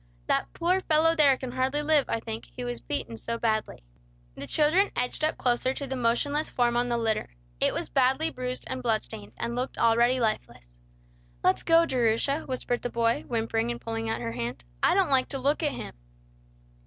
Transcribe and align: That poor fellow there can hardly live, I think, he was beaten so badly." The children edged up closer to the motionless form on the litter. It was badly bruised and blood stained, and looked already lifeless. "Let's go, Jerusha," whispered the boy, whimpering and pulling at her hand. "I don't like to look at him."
That 0.25 0.51
poor 0.53 0.81
fellow 0.81 1.15
there 1.15 1.37
can 1.37 1.51
hardly 1.51 1.83
live, 1.83 2.05
I 2.09 2.19
think, 2.21 2.45
he 2.47 2.63
was 2.63 2.81
beaten 2.81 3.17
so 3.17 3.37
badly." 3.37 3.83
The 4.33 4.47
children 4.47 4.89
edged 4.95 5.23
up 5.23 5.37
closer 5.37 5.75
to 5.75 5.85
the 5.85 5.95
motionless 5.95 6.49
form 6.49 6.75
on 6.75 6.89
the 6.89 6.97
litter. 6.97 7.29
It 7.59 7.71
was 7.71 7.87
badly 7.87 8.31
bruised 8.31 8.65
and 8.67 8.81
blood 8.81 9.03
stained, 9.03 9.33
and 9.37 9.55
looked 9.55 9.77
already 9.77 10.19
lifeless. 10.19 10.71
"Let's 11.43 11.61
go, 11.61 11.85
Jerusha," 11.85 12.47
whispered 12.47 12.81
the 12.81 12.89
boy, 12.89 13.25
whimpering 13.27 13.69
and 13.69 13.79
pulling 13.79 14.09
at 14.09 14.21
her 14.21 14.31
hand. 14.31 14.63
"I 14.81 14.95
don't 14.95 15.11
like 15.11 15.27
to 15.29 15.37
look 15.37 15.61
at 15.61 15.71
him." 15.73 15.93